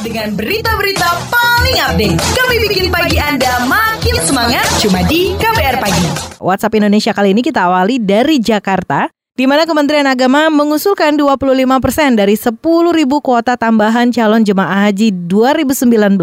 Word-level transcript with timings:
Dengan 0.00 0.32
berita-berita 0.32 1.08
paling 1.28 1.76
update, 1.76 2.16
kami 2.16 2.56
bikin 2.66 2.88
pagi 2.88 3.20
Anda 3.20 3.68
makin 3.68 4.16
semangat 4.24 4.64
cuma 4.80 5.04
di 5.04 5.36
KBR 5.36 5.76
Pagi. 5.76 6.06
WhatsApp 6.40 6.80
Indonesia 6.80 7.12
kali 7.12 7.36
ini 7.36 7.44
kita 7.44 7.68
awali 7.68 8.00
dari 8.00 8.40
Jakarta, 8.40 9.12
di 9.36 9.44
mana 9.44 9.68
Kementerian 9.68 10.08
Agama 10.08 10.48
mengusulkan 10.48 11.20
25 11.20 11.84
persen 11.84 12.16
dari 12.16 12.32
10 12.34 12.56
ribu 12.96 13.20
kuota 13.20 13.60
tambahan 13.60 14.08
calon 14.08 14.40
jemaah 14.40 14.88
haji 14.88 15.12
2019 15.28 16.16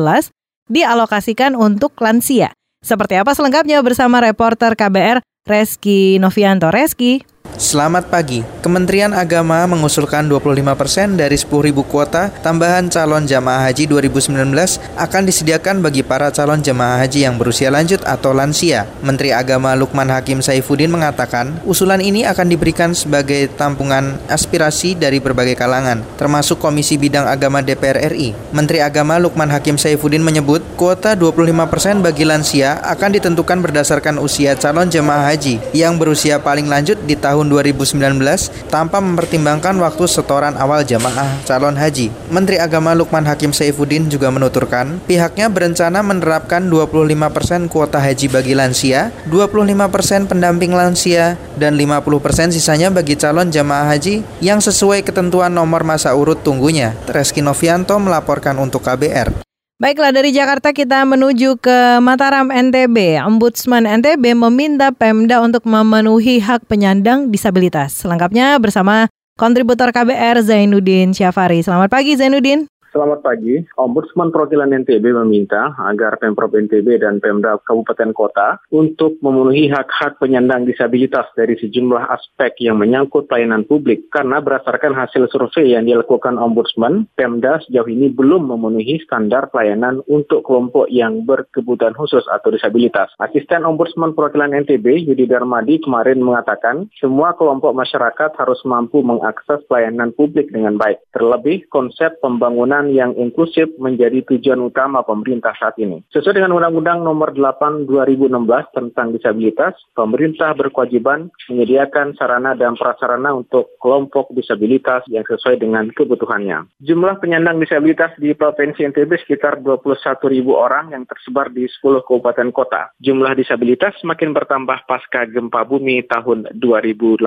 dialokasikan 0.67 1.53
untuk 1.53 1.95
lansia. 2.01 2.51
Seperti 2.81 3.17
apa 3.17 3.33
selengkapnya 3.33 3.81
bersama 3.85 4.21
reporter 4.21 4.73
KBR 4.73 5.21
Reski 5.47 6.19
Novianto. 6.19 6.69
Reski. 6.69 7.23
Selamat 7.57 8.13
pagi. 8.13 8.45
Kementerian 8.61 9.17
Agama 9.17 9.65
mengusulkan 9.65 10.29
25% 10.29 11.17
dari 11.17 11.33
10.000 11.33 11.73
kuota 11.89 12.29
tambahan 12.45 12.85
calon 12.85 13.25
jamaah 13.25 13.65
haji 13.65 13.89
2019 13.89 14.45
akan 14.93 15.21
disediakan 15.25 15.81
bagi 15.81 16.05
para 16.05 16.29
calon 16.29 16.61
jamaah 16.61 17.01
haji 17.01 17.25
yang 17.25 17.41
berusia 17.41 17.73
lanjut 17.73 18.05
atau 18.05 18.29
lansia. 18.37 18.85
Menteri 19.01 19.33
Agama 19.33 19.73
Lukman 19.73 20.05
Hakim 20.05 20.45
Saifuddin 20.45 20.93
mengatakan, 20.93 21.57
usulan 21.65 21.97
ini 21.97 22.29
akan 22.29 22.45
diberikan 22.45 22.93
sebagai 22.93 23.49
tampungan 23.57 24.21
aspirasi 24.29 24.93
dari 24.93 25.17
berbagai 25.17 25.57
kalangan, 25.57 26.05
termasuk 26.21 26.61
Komisi 26.61 27.01
Bidang 27.01 27.25
Agama 27.25 27.65
DPR 27.65 28.13
RI. 28.13 28.37
Menteri 28.53 28.85
Agama 28.85 29.17
Lukman 29.17 29.49
Hakim 29.49 29.81
Saifuddin 29.81 30.21
menyebut, 30.21 30.61
kuota 30.77 31.17
25% 31.17 32.05
bagi 32.05 32.21
lansia 32.21 32.85
akan 32.85 33.17
ditentukan 33.17 33.65
berdasarkan 33.65 34.21
usia 34.21 34.53
calon 34.53 34.93
jemaah 34.93 35.25
haji 35.33 35.57
yang 35.73 35.97
berusia 35.97 36.37
paling 36.37 36.69
lanjut 36.69 37.01
di 37.01 37.17
tahun 37.17 37.46
tahun 37.47 38.19
2019 38.19 38.67
tanpa 38.67 38.99
mempertimbangkan 38.99 39.79
waktu 39.79 40.03
setoran 40.03 40.59
awal 40.59 40.83
jamaah 40.83 41.39
calon 41.47 41.79
haji. 41.79 42.11
Menteri 42.27 42.59
Agama 42.59 42.91
Lukman 42.91 43.23
Hakim 43.23 43.55
Saifuddin 43.55 44.11
juga 44.11 44.27
menuturkan, 44.27 44.99
pihaknya 45.07 45.47
berencana 45.47 46.03
menerapkan 46.03 46.67
25% 46.67 47.71
kuota 47.71 48.03
haji 48.03 48.27
bagi 48.27 48.53
lansia, 48.53 49.15
25% 49.31 50.27
pendamping 50.27 50.75
lansia, 50.75 51.39
dan 51.55 51.79
50% 51.79 52.51
sisanya 52.51 52.91
bagi 52.91 53.15
calon 53.15 53.47
jamaah 53.47 53.95
haji 53.95 54.27
yang 54.43 54.59
sesuai 54.59 55.07
ketentuan 55.07 55.55
nomor 55.55 55.87
masa 55.87 56.11
urut 56.11 56.43
tunggunya. 56.43 56.91
Reski 57.07 57.39
Novianto 57.39 57.95
melaporkan 57.95 58.59
untuk 58.59 58.83
KBR. 58.83 59.46
Baiklah 59.77 60.09
dari 60.09 60.33
Jakarta 60.33 60.73
kita 60.73 61.05
menuju 61.05 61.61
ke 61.61 62.01
Mataram 62.01 62.49
NTB. 62.49 63.21
Ombudsman 63.21 63.85
NTB 63.85 64.33
meminta 64.33 64.89
Pemda 64.89 65.37
untuk 65.37 65.69
memenuhi 65.69 66.41
hak 66.41 66.65
penyandang 66.65 67.29
disabilitas. 67.29 67.93
Selengkapnya 68.01 68.57
bersama 68.57 69.05
kontributor 69.37 69.93
KBR 69.93 70.41
Zainuddin 70.41 71.13
Syafari. 71.13 71.61
Selamat 71.61 71.93
pagi 71.93 72.17
Zainuddin. 72.17 72.65
Selamat 72.87 73.19
pagi. 73.19 73.67
Ombudsman 73.75 74.31
Perwakilan 74.31 74.71
NTB 74.71 75.11
meminta 75.11 75.75
agar 75.75 76.15
Pemprov 76.23 76.55
NTB 76.55 77.03
dan 77.03 77.19
Pemda 77.19 77.59
Kabupaten 77.59 78.15
Kota 78.15 78.63
untuk 78.71 79.19
memenuhi 79.19 79.67
hak-hak 79.67 80.15
penyandang 80.23 80.63
disabilitas 80.63 81.27
dari 81.35 81.59
sejumlah 81.59 82.07
aspek 82.07 82.55
yang 82.63 82.79
menyangkut 82.79 83.27
pelayanan 83.27 83.67
publik. 83.67 84.07
Karena 84.07 84.39
berdasarkan 84.39 84.95
hasil 84.95 85.27
survei 85.27 85.75
yang 85.75 85.83
dilakukan 85.83 86.39
Ombudsman, 86.39 87.11
Pemda 87.11 87.59
sejauh 87.67 87.91
ini 87.91 88.07
belum 88.07 88.55
memenuhi 88.55 89.03
standar 89.03 89.51
pelayanan 89.51 89.99
untuk 90.07 90.47
kelompok 90.47 90.87
yang 90.87 91.27
berkebutuhan 91.27 91.91
khusus 91.91 92.23
atau 92.31 92.55
disabilitas. 92.55 93.11
Asisten 93.19 93.67
Ombudsman 93.67 94.15
Perwakilan 94.15 94.55
NTB, 94.63 95.11
Yudi 95.11 95.27
Darmadi, 95.27 95.83
kemarin 95.83 96.23
mengatakan 96.23 96.87
semua 97.03 97.35
kelompok 97.35 97.75
masyarakat 97.75 98.31
harus 98.39 98.63
mampu 98.63 99.03
mengakses 99.03 99.59
pelayanan 99.67 100.15
publik 100.15 100.55
dengan 100.55 100.79
baik. 100.79 101.03
Terlebih, 101.11 101.67
konsep 101.67 102.15
pembangunan 102.23 102.77
yang 102.91 103.13
inklusif 103.15 103.71
menjadi 103.77 104.23
tujuan 104.33 104.59
utama 104.59 105.05
pemerintah 105.05 105.53
saat 105.55 105.77
ini. 105.79 106.03
Sesuai 106.11 106.41
dengan 106.41 106.57
Undang-Undang 106.57 107.05
Nomor 107.05 107.31
8 107.37 107.87
2016 107.87 108.75
tentang 108.75 109.13
disabilitas, 109.15 109.77
pemerintah 109.93 110.51
berkewajiban 110.57 111.29
menyediakan 111.47 112.17
sarana 112.19 112.57
dan 112.57 112.75
prasarana 112.75 113.31
untuk 113.37 113.71
kelompok 113.79 114.33
disabilitas 114.35 115.07
yang 115.07 115.23
sesuai 115.23 115.61
dengan 115.61 115.87
kebutuhannya. 115.93 116.67
Jumlah 116.83 117.23
penyandang 117.23 117.61
disabilitas 117.63 118.11
di 118.19 118.35
Provinsi 118.35 118.83
NTB 118.83 119.23
sekitar 119.23 119.63
21 119.63 119.87
ribu 120.27 120.59
orang 120.59 120.91
yang 120.91 121.07
tersebar 121.07 121.47
di 121.53 121.63
10 121.63 122.03
kabupaten 122.03 122.49
kota. 122.51 122.91
Jumlah 122.99 123.37
disabilitas 123.39 123.95
semakin 124.03 124.35
bertambah 124.35 124.83
pasca 124.83 125.23
gempa 125.29 125.63
bumi 125.63 126.03
tahun 126.11 126.51
2018 126.59 127.23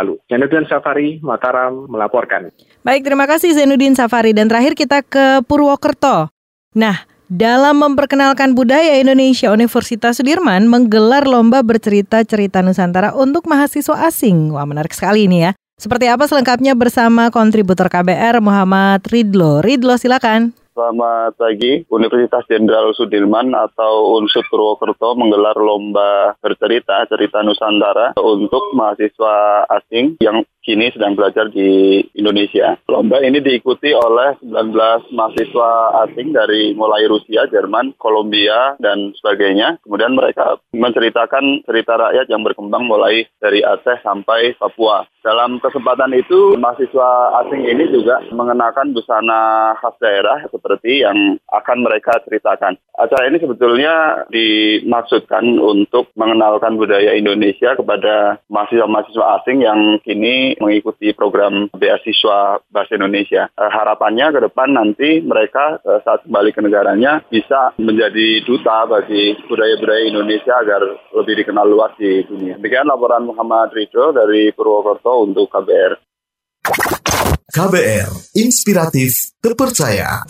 lalu. 0.00 0.14
Januddin 0.32 0.64
Safari, 0.64 1.20
Mataram, 1.20 1.84
melaporkan. 1.90 2.48
Baik, 2.80 3.04
terima 3.04 3.28
kasih 3.28 3.52
Zainuddin 3.52 3.92
Safari. 3.92 4.32
Dan 4.32 4.48
terakhir 4.48 4.72
kita 4.72 4.87
ke 5.04 5.44
Purwokerto. 5.44 6.32
Nah, 6.72 7.04
dalam 7.28 7.84
memperkenalkan 7.84 8.56
budaya 8.56 8.96
Indonesia, 8.96 9.52
Universitas 9.52 10.16
Sudirman 10.16 10.64
menggelar 10.64 11.28
lomba 11.28 11.60
bercerita 11.60 12.24
cerita 12.24 12.64
Nusantara 12.64 13.12
untuk 13.12 13.44
mahasiswa 13.44 14.08
asing. 14.08 14.56
Wah, 14.56 14.64
menarik 14.64 14.96
sekali 14.96 15.28
ini 15.28 15.44
ya. 15.44 15.52
Seperti 15.76 16.08
apa 16.08 16.24
selengkapnya 16.24 16.72
bersama 16.72 17.28
kontributor 17.28 17.92
KBR 17.92 18.40
Muhammad 18.40 19.04
Ridlo. 19.06 19.60
Ridlo, 19.60 20.00
silakan. 20.00 20.56
Selamat 20.78 21.34
pagi. 21.34 21.82
Universitas 21.90 22.46
Jenderal 22.46 22.94
Sudirman 22.94 23.50
atau 23.50 24.14
Unsur 24.14 24.46
Purwokerto 24.46 25.18
menggelar 25.18 25.58
lomba 25.58 26.38
bercerita 26.38 27.02
cerita 27.10 27.42
Nusantara 27.42 28.14
untuk 28.14 28.70
mahasiswa 28.78 29.66
asing 29.66 30.22
yang 30.22 30.46
kini 30.68 30.92
sedang 30.92 31.16
belajar 31.16 31.48
di 31.48 32.04
Indonesia. 32.12 32.76
Lomba 32.92 33.24
ini 33.24 33.40
diikuti 33.40 33.96
oleh 33.96 34.36
19 34.44 34.76
mahasiswa 35.16 35.70
asing 36.04 36.36
dari 36.36 36.76
mulai 36.76 37.08
Rusia, 37.08 37.48
Jerman, 37.48 37.96
Kolombia, 37.96 38.76
dan 38.76 39.16
sebagainya. 39.16 39.80
Kemudian 39.80 40.12
mereka 40.12 40.60
menceritakan 40.76 41.64
cerita 41.64 41.96
rakyat 41.96 42.28
yang 42.28 42.44
berkembang 42.44 42.84
mulai 42.84 43.24
dari 43.40 43.64
Aceh 43.64 44.04
sampai 44.04 44.60
Papua. 44.60 45.08
Dalam 45.24 45.56
kesempatan 45.58 46.12
itu, 46.12 46.56
mahasiswa 46.60 47.40
asing 47.44 47.64
ini 47.64 47.88
juga 47.88 48.20
mengenakan 48.28 48.92
busana 48.92 49.72
khas 49.80 49.96
daerah 50.04 50.44
seperti 50.52 51.04
yang 51.04 51.40
akan 51.48 51.78
mereka 51.80 52.20
ceritakan. 52.28 52.76
Acara 52.98 53.30
ini 53.30 53.38
sebetulnya 53.38 54.26
dimaksudkan 54.30 55.46
untuk 55.62 56.10
mengenalkan 56.18 56.74
budaya 56.74 57.14
Indonesia 57.14 57.78
kepada 57.78 58.42
mahasiswa-mahasiswa 58.50 59.24
asing 59.42 59.62
yang 59.62 60.02
kini 60.02 60.57
mengikuti 60.60 61.10
program 61.14 61.70
beasiswa 61.72 62.62
bahasa 62.70 62.92
Indonesia. 62.94 63.50
Uh, 63.54 63.70
harapannya 63.70 64.34
ke 64.34 64.40
depan 64.50 64.68
nanti 64.74 65.22
mereka 65.22 65.78
uh, 65.82 66.00
saat 66.02 66.26
kembali 66.26 66.50
ke 66.54 66.60
negaranya 66.62 67.22
bisa 67.30 67.74
menjadi 67.78 68.42
duta 68.44 68.86
bagi 68.86 69.38
budaya-budaya 69.46 70.02
Indonesia 70.08 70.54
agar 70.58 70.82
lebih 71.14 71.34
dikenal 71.44 71.66
luas 71.66 71.92
di 71.98 72.22
dunia. 72.26 72.56
Demikian 72.58 72.88
laporan 72.88 73.26
Muhammad 73.26 73.70
Ridho 73.74 74.14
dari 74.14 74.50
Purwokerto 74.54 75.26
untuk 75.26 75.50
KBR. 75.50 75.92
KBR, 77.48 78.10
inspiratif, 78.36 79.32
terpercaya. 79.40 80.20